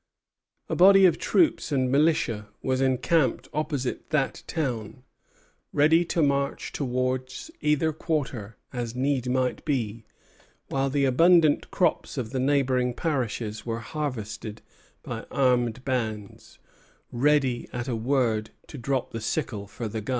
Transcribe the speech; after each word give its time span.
A 0.67 0.75
body 0.75 1.05
of 1.05 1.19
troops 1.19 1.71
and 1.71 1.91
militia 1.91 2.49
was 2.63 2.81
encamped 2.81 3.47
opposite 3.53 4.09
that 4.09 4.41
town, 4.47 5.03
ready 5.71 6.03
to 6.05 6.23
march 6.23 6.71
towards 6.71 7.51
either 7.61 7.93
quarter, 7.93 8.57
as 8.73 8.95
need 8.95 9.29
might 9.29 9.63
be, 9.63 10.03
while 10.69 10.89
the 10.89 11.05
abundant 11.05 11.69
crops 11.69 12.17
of 12.17 12.31
the 12.31 12.39
neighboring 12.39 12.95
parishes 12.95 13.63
were 13.63 13.77
harvested 13.77 14.63
by 15.03 15.27
armed 15.29 15.85
bands, 15.85 16.57
ready 17.11 17.69
at 17.71 17.87
a 17.87 17.95
word 17.95 18.49
to 18.69 18.79
drop 18.79 19.11
the 19.11 19.21
sickle 19.21 19.67
for 19.67 19.87
the 19.87 20.01
gun. 20.01 20.09